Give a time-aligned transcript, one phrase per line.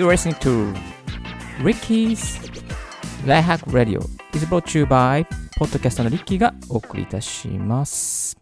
[0.00, 0.74] You're listening to
[1.62, 2.40] Ricky's
[3.26, 4.00] Life Hack Radio
[4.32, 5.26] is brought to you by
[5.58, 8.34] ポッドキャストのリッキーがお送りいたします。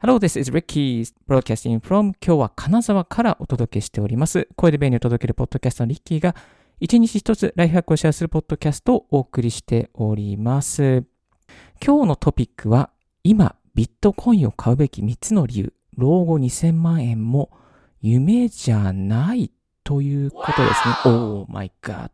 [0.00, 4.46] Hello, this is Ricky broadcasting from 今日は金沢からお届けしております。
[4.54, 6.36] 声で便利を届けるポッドキャストのリッキーが
[6.78, 11.02] 一日一つライフハックをシェアするポッドキャストをお送りしております。
[11.84, 12.90] 今日のトピックは
[13.24, 17.50] 今ビットコインを買うべき3つの理由、老後2000万円も
[18.00, 19.50] 夢じゃない
[19.90, 20.94] ということですね。
[21.04, 22.10] Oh my god.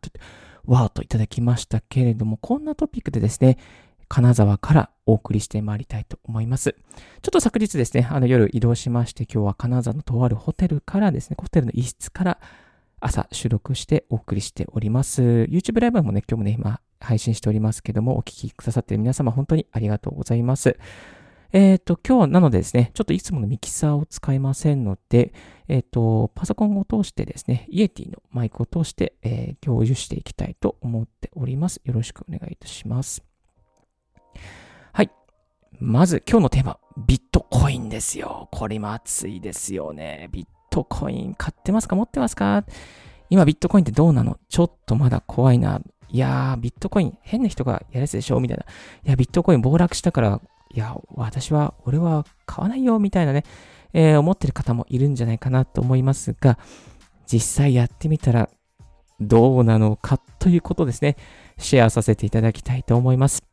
[0.65, 3.59] わーといただきましたけれども、こんなトピックでですね、
[4.07, 6.71] 金沢からお送りしてまいりたいと思います。
[6.71, 12.39] ちょっと昨日ですね、あの夜移動しまして、今日は金沢のとあるホテルからですね、ホテルの一室から
[12.99, 15.21] 朝収録してお送りしております。
[15.21, 20.79] YouTube ライブもね、今日もね、今配信しておりますけども、お聞きくださっている皆様、本当にありがとうございます。
[21.53, 25.33] えっ、と、今日なのでですね、ちょっといつものミキサーを使いませんので、
[25.67, 31.81] えっ、と、パソコンを通してですね、イエティのマイクを通して、えー共有していきたいと思っております。
[31.83, 33.23] よろしくお願いいたします。
[34.93, 35.11] はい。
[35.79, 38.49] まず今日のテーマ、ビットコインですよ。
[38.51, 40.29] これ今熱いですよね。
[40.31, 41.95] ビットコイン買ってますか？
[41.95, 42.65] 持ってますか？
[43.29, 44.37] 今ビットコインってどうなの？
[44.47, 45.81] ちょっとまだ怖いな。
[46.09, 48.39] いやー、ビットコイン変な人がやるやつでしょ？
[48.39, 48.63] みたいな。
[48.63, 50.41] いや、ビットコイン暴落したから、
[50.73, 53.43] いや、私は、俺は買わないよみたいなね、
[53.93, 56.57] えー思ってる方もいるんじゃないかなと思いますが、
[57.31, 58.49] 実際やってみたら
[59.19, 61.15] どうなのかということですね、
[61.57, 63.43] シェアさせていただきたいと思います。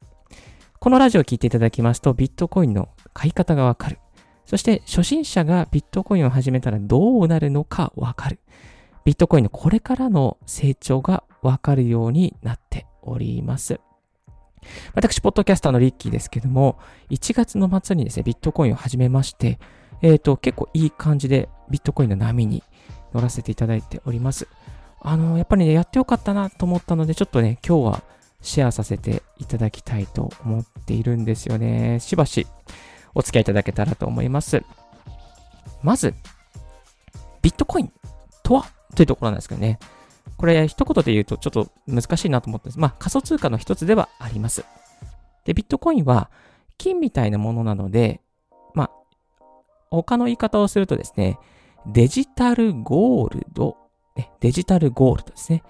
[0.80, 3.98] このラジオを聞いていただきますと、ビットコインの買い方がわかる。
[4.44, 8.40] そして、初心者がビットコインを始めたらどうなるのかわかる。
[9.04, 13.80] ビットコインのこれからの成長がわかるようになっております。
[14.94, 16.78] 私、ポッドキャスターのリッキーですけども、
[17.10, 19.58] 1月の末にですね、ビットコインを始めまして、
[20.02, 22.62] えっ、と、結構いい感じでビットコインの波に
[23.12, 24.48] 乗らせていただいております。
[25.00, 28.02] あの、やっぱりね、やってよかったなと思ったので、ちょっとね、今日は
[28.40, 31.98] シェアさせていただきたいと思っているんですよね。
[32.00, 32.46] しばし
[33.14, 34.62] お付き合いいただけたらと思います。
[35.83, 36.14] まず、
[37.42, 37.92] ビットコイン
[38.42, 39.78] とはというところなんですけどね。
[40.36, 42.78] これ、一言で言うとちょっと難しいなと思ってます。
[42.78, 44.64] まあ、仮想通貨の一つではあります。
[45.45, 46.30] で、ビットコインは
[46.78, 48.20] 金みたいなものなので、
[48.74, 48.90] まあ、
[49.90, 51.39] 他の言い方をするとですね、
[51.86, 53.77] デジタルゴールド、
[54.40, 55.62] デジタルゴールドですね。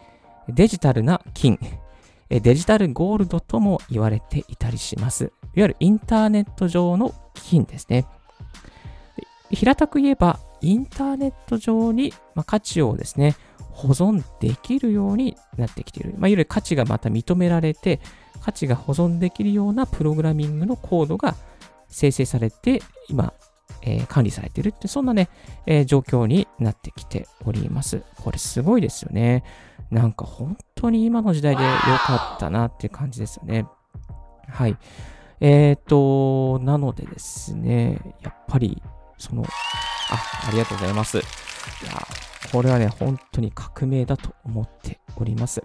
[0.49, 1.59] デジタルな金、
[2.29, 5.25] デジタルゴールドとも言われていたりします。
[5.25, 8.07] いわゆるインターネット上の金ですね。
[9.51, 12.13] 平たく言えば、インターネット上に、
[12.47, 13.37] 価値をですね、
[13.75, 16.11] 保存できるようになってきている。
[16.11, 18.01] まあ、いわゆる価値がまた認められて、
[18.41, 21.35] 価値が保存できるようなプログラミングのコードが
[21.89, 23.35] 生成されて、今、
[23.83, 25.29] えー管理されているって、そんなね、
[25.67, 28.03] えー状況になってきております。
[28.23, 29.45] これすごいですよね。
[29.91, 33.67] なんか本当に今の時代で良かったなっていう感じですよね。
[34.49, 34.77] はい。
[35.41, 38.83] えっ、と、なのでですね、やっぱり、
[39.19, 41.19] その、あ、ありがとうございます。
[41.19, 41.25] いや、
[42.55, 45.65] これはね、本当に革命だと思っております。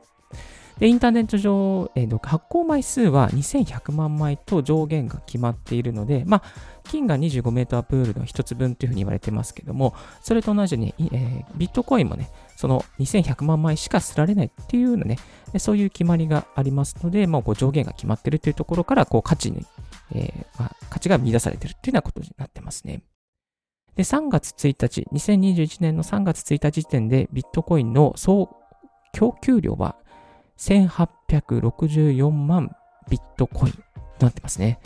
[0.80, 6.44] で、インターネット上、えー発行枚数は2100万枚と上限が決まっているので、まあ、
[6.86, 15.20] 金が25メータープールの一つ分というふうに言われてますけども、それと同じように、えービットコインもね、その2100万枚しかすられないっていうようなね、
[15.60, 19.64] そういう決まりがありますので、まあ、こう上限が決まってるというところから、こう価値に、
[20.16, 23.04] えーまあ、価値が見出されているというようなことになってますね。
[23.96, 28.50] で、3月1日、2021年の3月1日時点でビットコインの総
[29.14, 29.96] 供給量は
[30.58, 32.76] 1864万
[33.10, 33.74] ビットコイン
[34.18, 34.80] となってますね。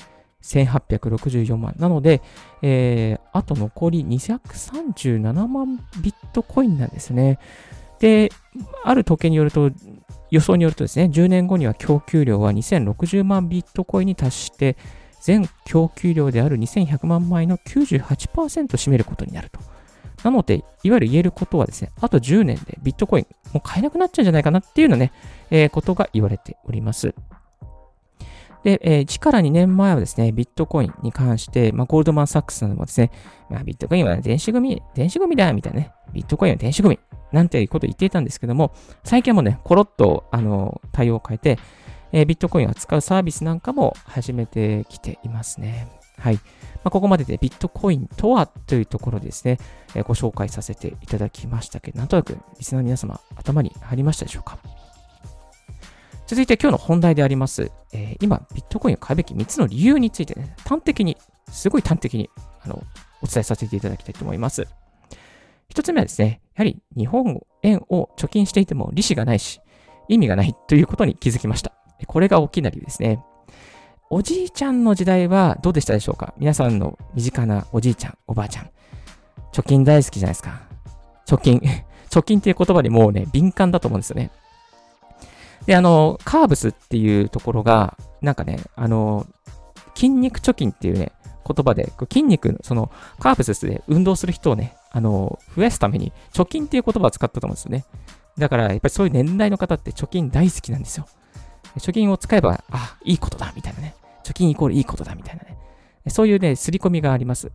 [0.44, 1.74] 1864万。
[1.78, 2.22] なので、
[2.62, 7.40] えー、あと残り237万ビットコインなんですね。
[8.00, 8.32] で、
[8.84, 9.72] ある統計によると、
[10.30, 14.78] 予想によるとですね、10年後には供給量は2060万ビットコインに達して、
[15.24, 19.60] 全供給量である2100万枚の98%占めることになると。
[20.24, 25.14] なので、いわゆる言えることはですね、あと10年でビットコイン、もう買えなくなっちゃうんじゃないかなっていうのね、
[25.50, 27.16] えーことが言われております。
[28.64, 33.12] で、えー、1から2年前はですね、ビットコインに関して、まあ、ゴールドマン・サックスなどもですね、
[33.50, 37.00] まあ、ビットコインは電子ゴミ、電子ゴミだ、みたいなね、ビットコインは電子ゴミ、
[37.32, 41.60] なんていうことを言っていたんですけども、最近はもうね、コロッと、あの、対応を変えて、
[42.14, 45.90] えビットコインを扱うサービスなんかも始めてきていますね。
[46.18, 46.36] はい。
[46.36, 46.42] ま
[46.86, 49.58] あ、ここまででビットコインとはというところですね、
[49.96, 54.60] えご紹介させていただきましたけど、なんとなくリスナーの皆様、頭に入りましたでしょうか？
[56.28, 61.18] 続いて今日の本題であります、えー今、ビットコインを買うべき3つの理由についてね、端的に、
[61.50, 62.30] すごい端的に、
[62.64, 62.82] あの、
[63.22, 64.68] お伝えさせていただきたいと思います。
[65.68, 69.60] 一つ目はですね、やはり日本円を貯金していても利子がないし、
[70.08, 71.74] 意味がないということに気づきました。
[72.06, 73.24] これが大きな理由ですね。
[74.10, 76.34] おじいちゃんの時代はどうでしたでしょうか？
[76.38, 78.70] 皆さんの身近なおじいちゃん、おばあちゃん。
[79.52, 80.62] 貯金大好きじゃないですか。
[81.26, 81.62] 貯金。
[82.10, 84.30] 貯金っていう言葉にもうね、敏感だと思うんですよね。
[85.66, 89.26] で、あの、カーブスっていうところが、なんかね、あの、
[89.96, 91.12] 筋肉貯金っていうね、
[91.46, 97.86] 言葉で、筋肉、その、カーブスで運動する人をね、あの、増やすために、貯金っていう言葉を使ったと思うんですよね。
[98.38, 101.08] だから、やっぱりそういう年代の方って貯金大好きなんですよ。
[101.78, 103.96] 貯金を使えば、あ、いいことだ、みたいなね。
[104.24, 105.58] 貯金イコールいいことだ、みたいなね。
[106.10, 107.52] そういうね、刷り込みがあります。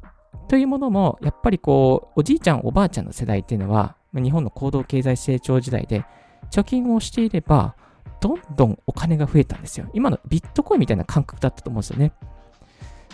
[0.49, 6.05] というものも、やっぱりこう、おじいちゃん、おばあちゃんの世代っていうのは、日本の高度経済成長時代で、
[6.51, 7.77] 貯金をしていれば、
[8.21, 9.89] どんどんお金が増えたんですよ。
[9.93, 12.13] 今のビットコインみたいな感覚だったと思うんですよね。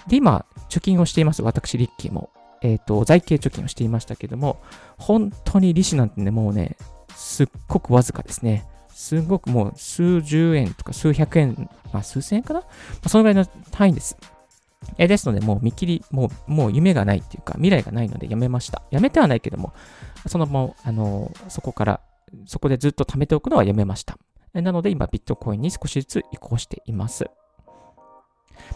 [0.06, 1.42] で、今、貯金をしています。
[1.42, 2.30] 私、リッキーも。
[2.62, 4.58] えっ、ー、と、財形貯金をしていましたけども、
[4.98, 6.76] 本当に利子なんてね、もうね、
[7.14, 8.66] すっごくわずかですね。
[8.94, 12.66] すごくもう数十円とか数百円、まあ数千円かな、ま
[13.04, 14.16] あ、そのぐらいの単位です。
[14.98, 18.82] えですので、もう見切り、もう、もう夢がないっていうか、未来がないのでやめました。
[18.90, 19.72] やめてはないけども、
[20.26, 22.00] そのまま、あの、そこから、
[22.46, 24.18] そこでずっと貯めておくのはやめました。
[24.52, 27.26] なので、今、ビットコインに少しずつ移行しています。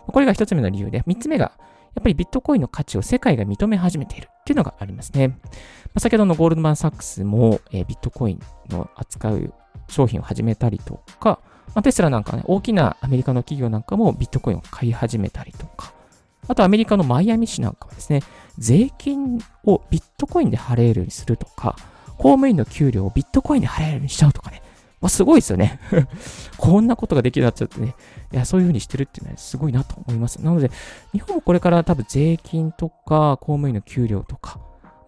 [0.06, 1.52] これが一つ目の理由で、三つ目が、
[1.94, 5.28] やっぱりビットコインの価値を世界が認め始めているっていうのがありますね。
[5.28, 5.34] ま
[5.94, 9.52] あ、先ほどのゴールドマン・サックスも、えー、ビットコインの扱う
[9.88, 15.92] 商品を始めたりとか、まあ、テスラなんかね、大きなアメリカの企業なんかもビットコインを買い始めたりとか、
[16.46, 18.22] あとアメリカのマイアミ市なんかはですね、
[18.56, 21.76] 税金をビットコインで払えるようにするとか、
[22.16, 24.62] 公務員の給料をビットコインで払えるようにしちゃうとかね、
[25.00, 25.78] まあ、すごいですよね
[26.58, 27.94] こんなことができるようになっちゃってね。
[28.32, 30.42] いや、そういうふうにしてるっていうのはすごいなと思います。
[30.42, 30.70] なので、
[31.12, 34.58] 日本もこれから多分税金とか、公務員の給料とか、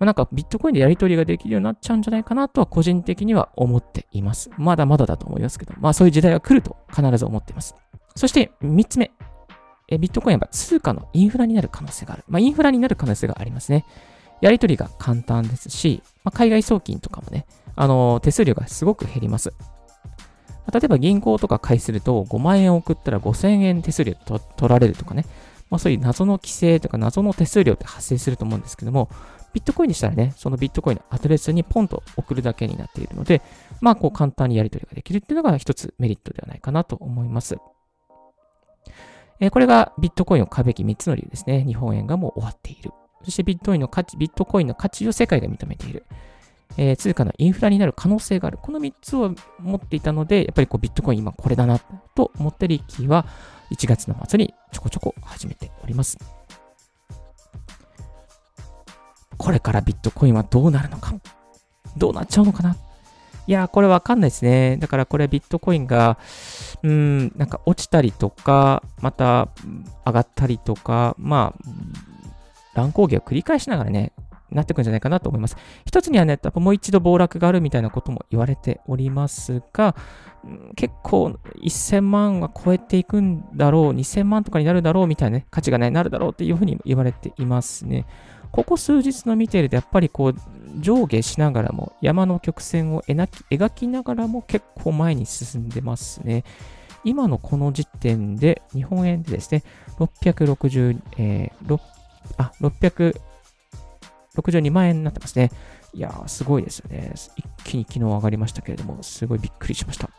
[0.00, 4.50] まあ、なんかビットコインでやり取りができるようになっちゃうんじゃないかなとは個人的には思っています。
[4.56, 7.74] まだまだだと思いますけど、まあそういう時代が来ると必ず思っています。
[8.14, 9.10] そして3つ目。
[9.88, 12.24] えビットコインは通貨のインフラになる可能性がある。
[12.28, 13.84] まあインフラになる可能性がありますね。
[14.40, 17.44] やり取りが簡単ですし、まあ、海外送金とかもね、
[17.76, 19.52] あの手数料がすごく減ります。
[20.70, 25.24] 例えば銀行とか買いすると5万円送ったら5000円手数料と取られるとかね、
[25.70, 29.08] まあ、そういう謎の規制とか謎の手数料って発生すると思うんですけども、
[29.52, 33.42] ビットコインにしたらね、そのビットコインのアドレスにポンと送るだけになっているので、
[33.80, 37.56] まあ、こう簡単にやり取りができるっていうのが一つメリットではないかなと思います。
[39.40, 41.64] えー、これがビットコインを買うべき3つの理由ですね。
[41.64, 42.92] 日本円がもう終わっている。
[43.24, 46.04] そしてビットコインの価値、ビットコインの価値を世界が認めている。
[46.76, 48.58] えー、通貨のインフラになる可能性がある。
[48.58, 51.78] この3つを持っていたので、やっぱりこうビットコイン今これだな
[52.14, 53.26] と思ってリッキーは
[53.70, 56.18] 1月の末にちょこちょこ始めております。
[59.36, 61.14] これからビットコインはどうなるのか？
[61.96, 62.76] どうなっちゃうのかな？
[63.46, 64.76] いやこれわかんないですね。
[64.76, 66.18] だからこれビットコインが、
[66.82, 69.48] うん、なんか落ちたりとか、また
[70.06, 71.62] 上がったりとか、まあ、
[72.74, 74.12] 乱高下を繰り返しながらね、
[74.52, 75.56] なってくんじゃないかなと思います。
[75.86, 79.94] 一つにはね、やっぱもう一度暴落があるみたいなことも言われておりますが、
[80.76, 88.06] 結構1000万は超えていくんだろう、2000万とかになるだろうみたいなね、価値がね、なるだろうっていうふうに言われていますね。
[88.52, 90.34] ここ数日の見ていると、やっぱりこう、
[90.80, 96.44] 上下しながらも、山の曲線を描きながらも結構前に進んでますね。
[97.04, 99.62] 今のこの時点で、日本円でですね、
[99.98, 101.80] 660、えー、
[102.36, 102.52] あ、
[104.36, 105.50] 62万円になってますね。
[105.92, 107.12] いやー、すごいですよね。
[107.36, 110.10] 一気に昨日上がりましたけれども、すごいびっくりしました。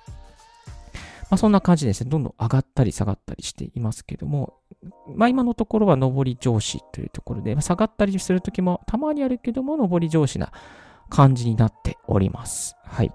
[1.32, 4.56] まあ、そんな感じですね、どんどん上がったり下がったりしていますけども、
[5.16, 10.52] まあ、今のところは上り上司というところで、まあ、下がったりするときもたまにあるけども、上り上司な
[11.10, 12.76] 感じになっております。
[12.84, 13.14] はい。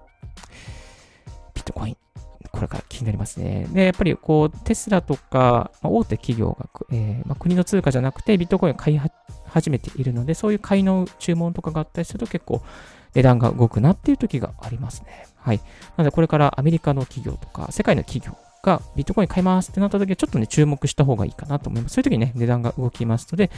[1.53, 1.97] ビットコイン。
[2.51, 3.67] これから気になりますね。
[3.71, 8.97] で、やっぱりこう、テスラとか、まあ、大手企業が、えーまあ、国の通貨じゃなくてビットコインを買い
[9.57, 12.61] 始めているので、そういう買いの注文とかがあったりすると結構
[13.13, 15.27] 値段が動くなっていう時がありますね。
[15.37, 15.57] はい。
[15.97, 21.93] なので、これからアメリカの企業とか、世界の企業がビットコイン買いますってなった時は、ちょっとね、注目した方がいいかなと思います。
[21.95, 23.49] そういう時にね、値段が動きますので、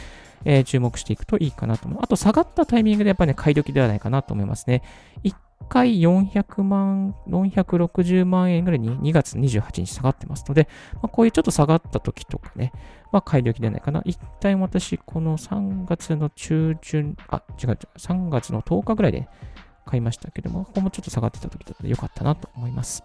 [0.46, 2.06] えー、注目していくといいかなと思います。
[2.06, 4.84] あと、下がったタイミングでやっぱりね、買い時ではないかなと思いますね。
[5.24, 5.36] 一
[5.68, 12.72] 回400万、460万円ぐらいに2月28日下がってますので、まあ、こういうちょっと下がった時とかね、
[13.12, 14.02] まあ、買い時ではないかな。
[14.06, 19.28] 一旦私、この3月の中旬、あ、違う違う、3月の10日ぐらいで
[19.86, 23.04] 買いましたけども、ここもちょっと下がってた時だったので良かったなと思います。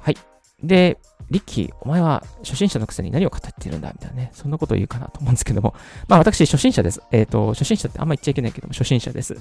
[0.00, 0.33] はい。
[0.66, 0.98] で、
[1.30, 3.92] リッキー、お前は初心者のくせに何を語ってるんだ？
[3.92, 5.74] みたいなね、そんなことを言うかなと思うんですけども、
[6.08, 7.00] まあ私、初心者です。
[7.12, 9.36] えっ、ー、と、初心者ってあんま言っちゃいけないけども、初心者です。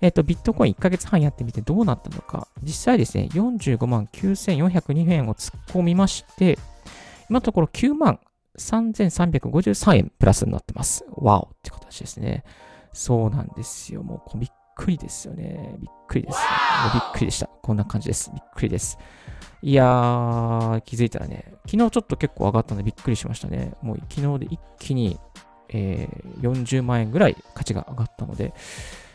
[0.00, 6.58] えっ、ー、と、ビットコイン1ヶ月半やってみてどうなったのか、実際ですね、45万9402円を突っ込みまして、
[7.28, 8.20] 今のところ9万
[8.58, 11.04] 3353円プラスになってます。
[11.16, 12.44] わおって形ですね。
[12.92, 14.02] そうなんですよ。
[14.02, 15.76] もうびっくりですよね。
[15.78, 17.48] びっくりです、もうびっくりでした。
[17.62, 18.30] こんな感じです。
[18.32, 18.98] びっくりです。
[19.62, 23.72] いやー、気づいたらね、昨日ちょっと結構上がったんでびっくりしましたね。
[23.80, 25.18] もう昨日で一気に、
[25.70, 28.52] えー、40万円ぐらい価値が上がったので、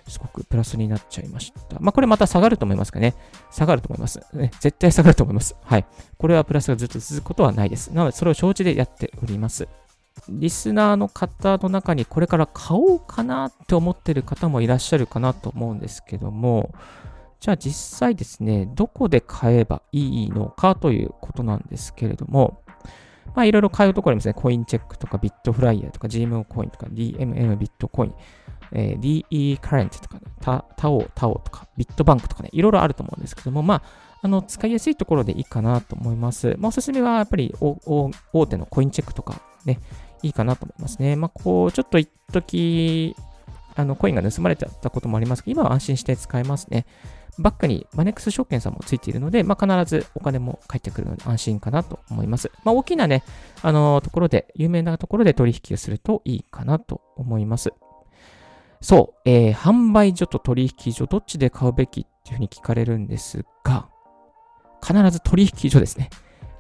[0.08, 1.80] すごくプラスになっちゃいました。
[1.80, 3.14] まあ、これまた下がると思いますかね。
[3.52, 4.22] 下がると思います。
[4.34, 5.56] ね、絶対下がると思います。
[5.64, 5.86] はい。
[6.18, 7.90] これはプラスがずっと続くことはないです。
[7.90, 9.68] なので、それを承知でやっております。
[10.30, 16.74] リスナーの方の中にこれから買おうかなって思ってる方もいらっしゃるかなと思うんですけども、
[17.40, 22.62] じゃあ実際ですね、どこで買えばいいのかということなんですけれども、
[23.36, 24.34] まあいろいろ買うところありますね。
[24.34, 28.16] コインチェックとかビットフライヤーとか GMO コインとか DMM ビットコイン、
[28.72, 33.84] えー、DE カレントとか、ね、タタオ、タオとかビットバンクとかね、いろいろあると思うんですけども、まあ、
[34.24, 36.56] あの、使いやすいところでいいかなと思います。
[36.58, 39.80] まあ、おすすめはやっぱり大手のコインチェックとかね、
[40.28, 41.16] いいかなと思いますね。
[41.16, 43.16] まあ、こう、ちょっと一時
[43.78, 46.86] あの、コインが盗まれちゃったこともありますけど、今は安心して使えますね。
[47.40, 52.52] バックにマネックス証券さんもついているので、まあ、必ずお金も返ってくるので安心かなと思います。
[52.64, 53.24] まあ、大きなね、
[53.62, 57.72] あのところで、有名なところで取引をするといいかなと思います。
[58.82, 63.88] そう、えー、販売所と取引所、どっちで買うべきっていうふうに聞かれるんですが、
[64.84, 66.10] 必ず取引所ですね。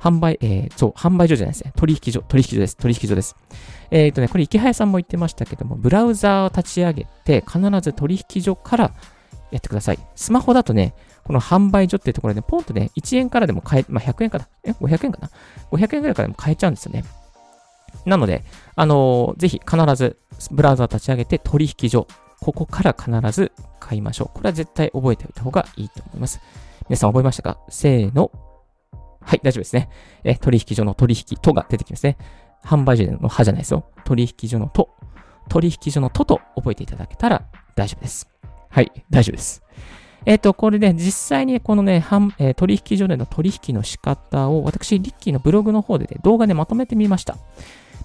[0.07, 1.73] 販売、えー、そう、販売所じゃないですね。
[1.75, 2.77] 取引所、取引所です。
[2.77, 3.35] 取引所です。
[3.91, 8.93] えっ、ー、とね、これ池早さんも言ってましたけども、ブラウザーを立ち上げて、必ず取引所から
[9.51, 9.99] やってください。
[10.15, 15.29] スマホだとね、この販売所っていうところで、ポンとね、1円からでも買え、まあ、100円かなえ ?500 円かな
[15.71, 17.03] ?500 円ぐらいからでも買えちゃうんですよね。
[18.05, 18.43] なので、
[18.75, 20.17] あのー、ぜひ必ず
[20.51, 22.07] ブラウザー立ち上げて取引所、
[22.39, 24.37] ここから必ず買いましょう。
[24.37, 26.39] これは絶対覚えておいた方がいいと思います。
[26.87, 27.59] 皆さん覚えましたか？
[27.69, 28.31] せーの。
[29.27, 29.89] はい、大丈夫ですね。
[30.24, 32.17] え、取引所の取引とが出てきますね。
[32.63, 33.86] 販売所での派じゃないですよ。
[34.05, 34.96] 取引所のと。
[35.50, 38.29] 取引所のとと覚えていただけたら大丈夫です。
[38.69, 39.63] はい、大丈夫です。
[40.25, 41.96] えっ、ー、と、これ、ね、実際にこのね、
[42.39, 47.38] えー、取引所での取引の仕方を私、リッキーのブログの方で、ね、動画でまとめてみました。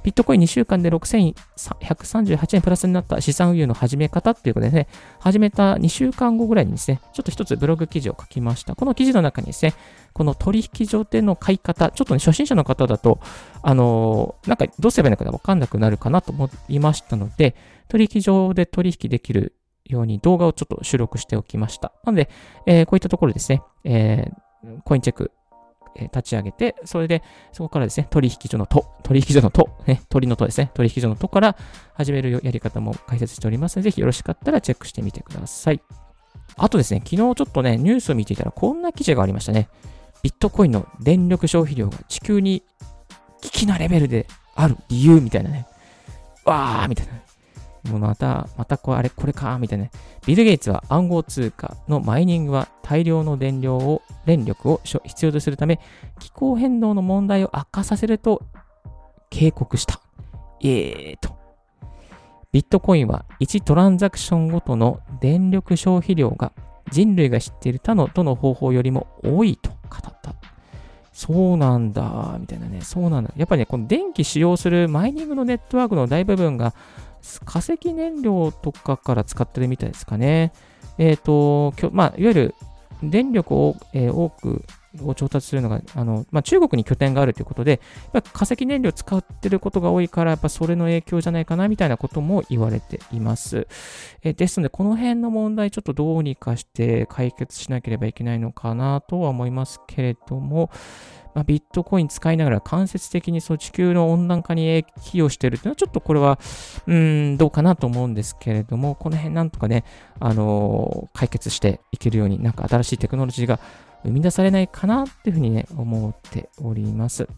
[0.03, 4.89] ビットコイン2週間で6138円プラスになった資産運用の始め方っていうことでね、
[5.21, 8.75] 始めた2週間後ぐらいにですね、ちょっと一つブログ記事を書きました。
[8.75, 9.75] この記事の中にですね、
[10.13, 13.21] この取引所での買い方、ちょっとね、初心者の方だと、
[13.63, 17.55] あのー、なんかどうすればいいのかわかんなくなるかなと思いましたので、
[17.89, 19.55] 取引所で取引できる
[19.85, 21.93] ように動画をちょっと収録しておきました。
[22.05, 22.29] なので、
[22.67, 25.33] えー、こういったところですね、えー、コインチェック、
[25.97, 27.23] え立ち上げて、それで、
[27.53, 31.57] そこからですね、取引所のと、取引所のと、ね、鳥のとですね、取引所のとから
[31.95, 35.83] 始めるやり方も解説しておりますので、ぜひよろしかったらチェックしてみてください。
[36.57, 39.69] あとですね、昨日ちょっとね、ニュースを見ていたらこんな記事がありましたね。
[40.23, 42.63] ビットコインの電力消費量が地球に
[43.41, 45.67] 危機なレベルである理由みたいなね。
[46.45, 47.22] わーみたいな。
[47.85, 49.89] もうまた、またこれ、あれ、これか、みたいな。
[50.27, 55.81] ビル・ゲイツは暗号通貨のマイニングは大量の電量を、電力を必要とするため、
[56.21, 58.43] 気候変動の問題を悪化させると
[59.31, 60.01] 警告した。
[60.63, 61.37] えーと。
[62.53, 66.53] ビットコインは1トランザクションごとの電力消費量が
[66.91, 70.35] 人類が知っている他のどの方法よりも多いと語った。
[71.13, 72.83] そうなんだ、みたいなね。
[72.83, 73.33] そうなんだ。
[73.37, 76.75] やっぱりね、この電気使用するマイニングのネットワークの大部分が
[77.45, 80.53] 化石燃料とかから使ってるみたいですかね。
[80.99, 82.55] えっ、ー、と、まあ、いわゆる
[83.03, 84.65] 電力を、えー、多く
[85.01, 87.81] を調達するのが、あのまあ、中国に拠点があるということで、
[88.13, 93.67] やっぱ化石燃料使ってることが多いから、やっぱそれの影響じゃないかなみたいなことも言われています。
[94.23, 100.71] えですので、この辺の問題、ちょっとどうにかして解決しなければいけないのかなとは思いますけれども、
[101.35, 106.39] まあ、ビットコイン使いながら間接的にその地球の温暖化に寄与しているというのはちょっとこれは、
[106.87, 109.85] うん、どうかなと思うんですけれども、この辺なんとかね、
[110.21, 113.61] あのー、解決していけるように、なんか新しいテクノロジーが
[114.05, 117.29] 生み出されないかなっていうふうにね、思っております。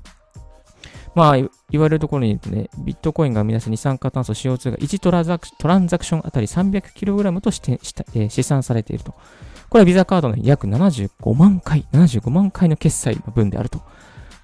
[1.15, 5.21] まあ、言われるところに言うとね、ビットコインが生み出す二酸化炭素 CO2 が1トラ
[5.79, 9.15] ンザクションあたり 300kg として、えー、試算されていると。
[9.69, 13.81] これはビザカードの約75万回、75万回の決済の分であると。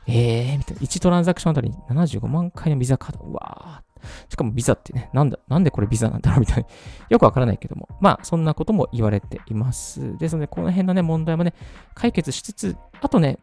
[0.07, 0.83] えー、みたいな。
[0.83, 3.25] 1トランザクションあたり75万回のビザカード。
[3.25, 3.90] うわー。
[4.29, 6.65] しかもビザってね、なんだ、なんでこれビザなんだろうみたいな。
[7.11, 7.89] よくわからないけども。
[8.01, 10.17] まあ、そんなことも言われています。
[10.19, 11.55] ですので、この辺のね、問題もね、
[11.95, 13.39] 解決しつつ、あとね、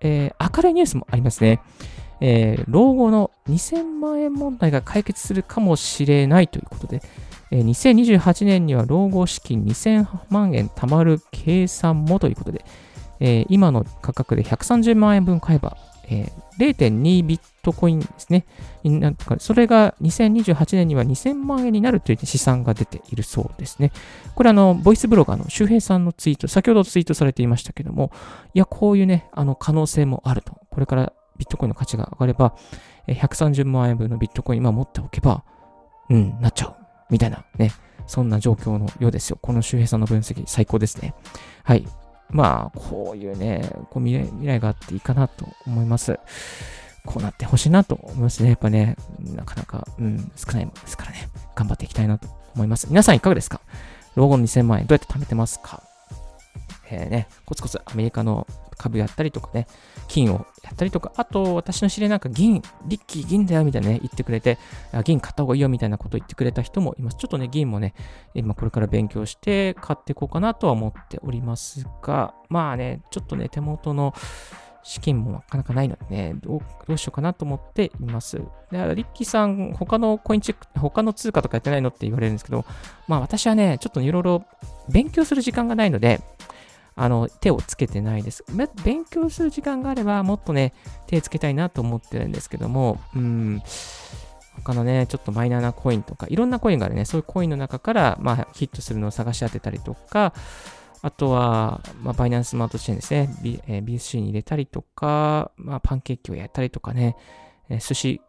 [0.00, 1.60] えー、明るいニュースもありますね。
[2.20, 7.02] えー、老後の2000万円問題が解決するかもしれないということで、
[7.50, 12.64] えー、2028年には老後資金2000万円貯まる計算もということで、
[13.20, 15.76] えー、今の価格で130万円分買えば、
[16.08, 18.46] えー、0.2ビットコインですね。
[19.38, 23.92] それが2028年には2000万円になるという試算が出ているそうですね。
[24.34, 28.12] これあの、ボイスブロガーの周平さんのツイート、先ほどツイートされていましたけども、
[28.54, 30.58] いや、こういうね、あの、可能性もあると。
[30.70, 32.54] これからビットコインの価値が上がれば、
[33.08, 35.44] 130万円分のビットコイン今持っておけば、
[36.08, 36.74] うん、なっちゃう。
[37.10, 37.72] みたいなね。
[38.06, 39.38] そんな状況のようですよ。
[39.40, 41.14] この周平さんの分析、最高ですね。
[41.64, 41.86] はい。
[42.30, 46.18] まあ、こういうね、こう未来未来があっていいかなと思います。
[47.04, 48.48] こうなってほしいなと思いますね。
[48.50, 51.28] やっぱね、なかなか、うん、少ないものですからね。
[51.54, 52.88] 頑張っていきたいなと思います。
[52.88, 53.60] 皆さんいかがですか？
[54.16, 55.82] 老後の2000万円どうやって貯めてますか？
[56.90, 59.66] えー、ね、コツコツアメリカの株やったりとかね、
[60.08, 64.58] 金をやったりとか、あと私の知りなんか銀、リッキー銀だよみたいなね、言ってくれて、
[65.04, 67.16] 銀買った方がいいよみたいなことを言ってくれた人もいます。
[67.16, 67.94] ちょっとね、銀もね、
[68.34, 74.14] 今これから勉強して買っていこうかなとは思っておりますが、まあね、ちょっとね、手元の
[74.86, 78.36] 資金もなかなかないのでね、どうどうしようかなと思っています。
[78.36, 78.42] で、
[78.94, 82.64] リッキーさん、他のコインチェック、他の通貨とかやってないのって言われるんですけど、
[83.08, 84.44] まあ私はね、ちょっといろいろ
[84.88, 86.20] 勉強する時間がないので、
[86.96, 88.44] あの、手をつけてないです。
[88.82, 90.72] 勉強する時間があれば、もっとね、
[91.06, 93.62] 手つけたいなと思ってるんですけども、うん、
[94.56, 100.32] 他のね、ちょっとマイナーなコインとか、いろんなコインがあるね、そういうコインの中から、まあ、ヒットするのを探し当てたりとか、
[101.02, 107.16] あとは、まあ、バイナンススマートチェーンですね、B えー、BSC に入れたりとか、まあ、パンケーキをやったりとかね、
[107.68, 108.20] えー、寿司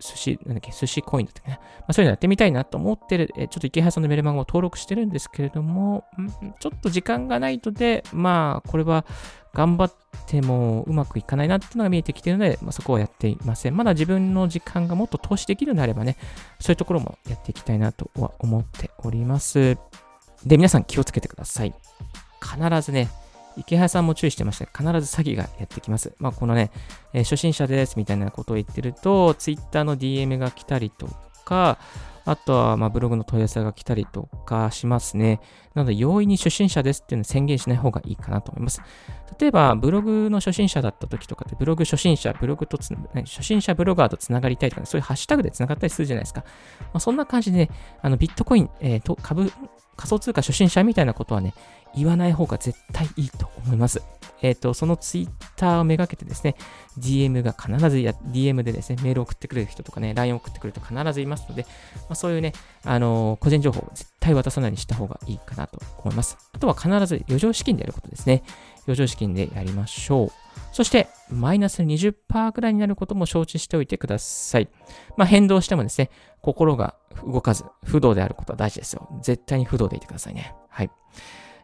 [0.00, 1.58] 寿司、なんだっけ、寿司コインだったっけね。
[1.60, 6.04] まあ、そういうのやってみたいなと思ってる、えちょっと池原さんのメルマガを登録してるんですけれども、
[6.60, 9.04] ちょっと時間がないとで、まあ、これは
[9.54, 9.94] 頑張っ
[10.26, 13.76] てもうまくいかないなっていうのが見えてきてるので、まあ、そこはやっていません。
[13.76, 16.16] まだ自分の時間がもっと投資できるのであればね、
[16.58, 19.76] そういうところもやっていきたいなとは思っております。
[20.44, 21.74] で、皆さん気をつけてください。
[22.42, 23.08] 必ずね、
[23.56, 24.66] 池原さんも注意してました。
[24.66, 26.14] 必ず詐欺がやってきます。
[26.18, 26.70] まあ、このね、
[27.12, 31.08] えー、初心者ですみたいなことを言ってると、Twitter の DM が来たりと
[31.44, 31.78] か、
[32.26, 35.40] あとは、まブログの問い合わせが来たりとかしますね。
[35.74, 38.80] なので、容易に初心者ですっていうのを宣言しない方がいいかなと思います。
[39.38, 46.44] 例えば、ブログの初心者だった時とかって、ブログ初心者、ブログとつ、初心者ブロガーとつながりたいとか、ね、そういうハッシュタグでつながったりするじゃないですか。
[46.80, 49.52] まあ、そんな感じでね、あのビットコイン、えー、と株、
[49.96, 51.52] 仮想通貨初心者みたいなことはね、
[51.96, 54.02] 言わない方が絶対いいと思います。
[54.42, 56.54] えっ、ー、と、そのツイッターをめがけてですね、
[56.98, 61.68] DM が必ずや、DM でですね、メールを送ってくれる人とかね、LINE を送ってくれると必ずいますので、ま
[62.10, 62.52] あ、そういうね、
[62.84, 66.36] あのー、個人情報を絶対渡さないようにした方がいいかなと思います。
[66.52, 68.42] あとは必ず余剰資金でやることですね。
[68.86, 70.32] 余剰資金でやりましょう。
[70.72, 74.68] そして、マイナス20%くらいになることも承知しておいてください。
[75.16, 76.10] まあ、変動してもですね、
[76.42, 79.08] 心が動かず、不動であることは大事ですよ。
[79.22, 80.54] 絶対に不動でいてくださいね。
[80.68, 80.90] はい。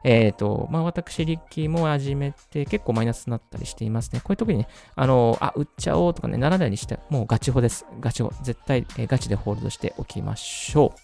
[0.02, 4.20] えっ、ー、と、まあ、私、リッキーも始めて結構マイナスになったりしていますね。
[4.20, 7.84] こういう時にね、あの、あ、売っちゃおうとかね、ならないにして、もうガチホです。
[8.00, 8.32] ガチホ。
[8.42, 11.00] 絶対、えー、ガチでホールドしておきましょう。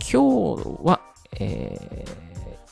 [0.00, 1.00] 今日は、
[1.40, 2.26] えー、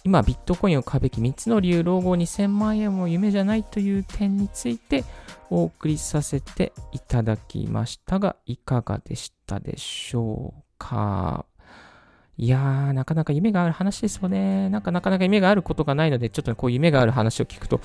[0.05, 5.05] 今、ビットコインを買うべき3つの理由、老後2000万円も夢じゃないという点について
[5.49, 11.47] お送りさせていただきましたが、いかがでしたでしょうか？
[12.37, 14.69] いやー、なかなか夢がある話ですよね。
[14.69, 17.81] なんかなかなか夢があることがないので、ちょっとこう夢がある話を聞くと、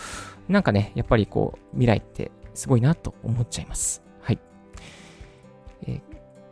[0.47, 4.01] なんかね、やっぱりこう、未来ってすごいなと思っちゃいます。
[4.21, 4.39] はい。
[5.83, 6.01] えー、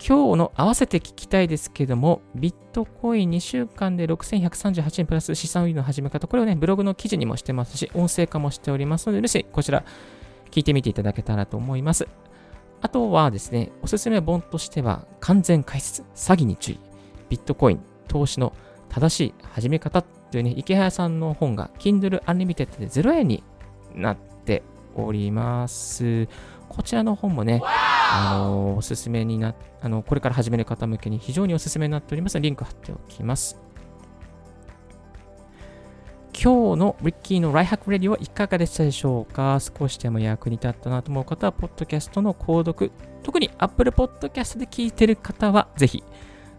[0.06, 9.84] 今日の合わせて聞きたいですけども、ビットコイン2週間で6138円プラス資産運用の始め方、これをね、ブログの記事にもしてますし、音声化もしておりますので、もしこちら
[10.52, 12.08] 聞いてみていただけたらと思います。
[12.80, 16.87] あとはですね、おすすめ本としては、完全解説、詐欺に注意。
[17.30, 18.54] ビットコイン、投資の
[18.90, 23.44] 正しい始め方というね、池原さんの本が Kindle Unlimited で0円に
[23.94, 24.64] なって
[24.96, 26.28] おります。
[26.70, 33.58] こちらの本もね、あのおすすめになあの、これから始める方向けに非常におすすめになっております、リンク貼っておきます。
[36.40, 39.60] 今日のリッキーのライフハックラジオはいかがでしたでしょうか？
[39.60, 42.92] 少しでも役に立ったなと思う方は、ポッドキャストの購読、
[43.24, 46.04] 特に Apple Podcast で聞いてる方は、ぜひ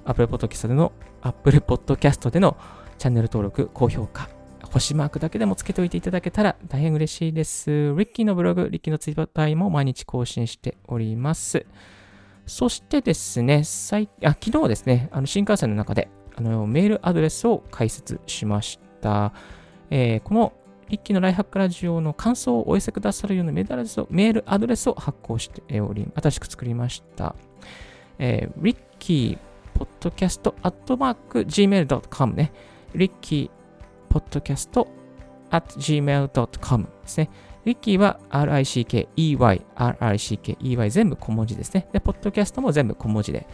[0.09, 2.57] Apple Podcast での、Apple Podcast での
[2.97, 4.31] チャンネル登録、高評価、
[4.73, 7.71] 星マークだけでもつけておいていただけたら大変嬉しいです。
[7.71, 11.66] リッキーのブログ、リッキーのツイッターも毎日更新しております。
[12.47, 19.35] そしてですね、最あ昨日ですね、あの新幹線の中であのメールアドレスを開設しました。
[19.90, 20.55] えー、この
[20.88, 27.37] リッキーのライフハックラジオの感想をお寄せくださるようなメールアドレスをメールアドレスを発行しており、新しく作りました。
[28.18, 29.48] えー、リッキー
[29.79, 32.53] ポッドキャストアットマーク gmail.com ね。
[32.97, 34.88] リッキーポッドキャスト
[35.53, 37.31] at gmail.com ですね。
[37.64, 39.07] リッキーは RICKEY、
[39.77, 41.88] RICKEY 全部小文字ですね。
[41.93, 43.47] で、ポッドキャストも全部小文字で、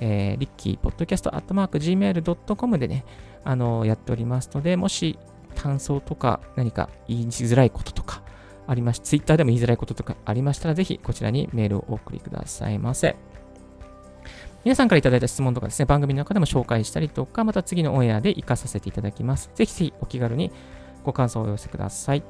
[0.00, 3.04] えー、リッキーポッドキャストアットマーク Gmail.com でね、
[3.44, 5.16] あのー、やっておりますので、もし
[5.54, 8.24] 感想とか何か言いづらいこととか
[8.66, 13.14] ありまし、Twitter でも言いづらいこととかありましたら、ぜひこちらにメールをお送りくださいませ。
[14.68, 19.50] 皆さんからいただいた質問とかですね、番組の中でも紹介したりとか、また次のオンエアで活かさせていただきます。
[19.54, 20.52] ぜひぜひお気軽に
[21.04, 22.22] ご感想をお寄せください。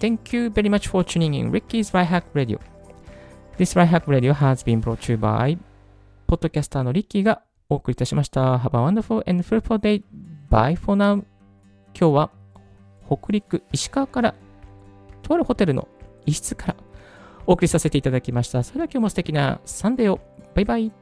[0.00, 2.58] Thank you very much for tuning in Ricky's Right Hack Radio.
[3.56, 5.56] This Right Hack Radio has been brought to you by
[6.26, 8.56] ポッドキャスターのリッキーがお送りいたしました。
[8.56, 10.02] Have a wonderful and fruitful day.
[10.50, 11.22] Bye for now.
[11.94, 12.30] 今日は
[13.06, 14.34] 北陸石川から
[15.22, 15.86] とあるホテルの
[16.26, 16.76] 一室から
[17.50, 18.62] お送りさせていただきました。
[18.62, 20.20] それでは今日も素敵なサンデーを。
[20.54, 20.92] バイバイ。